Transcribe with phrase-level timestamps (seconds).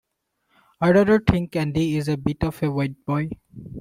[0.81, 3.29] I rather think Andy is a bit of a wide boy.